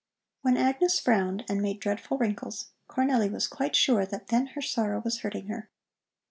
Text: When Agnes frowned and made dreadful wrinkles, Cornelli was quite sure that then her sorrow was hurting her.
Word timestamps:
When 0.41 0.57
Agnes 0.57 0.99
frowned 0.99 1.45
and 1.47 1.61
made 1.61 1.79
dreadful 1.79 2.17
wrinkles, 2.17 2.71
Cornelli 2.89 3.31
was 3.31 3.45
quite 3.47 3.75
sure 3.75 4.03
that 4.03 4.29
then 4.29 4.47
her 4.57 4.61
sorrow 4.61 4.99
was 5.05 5.19
hurting 5.19 5.45
her. 5.45 5.69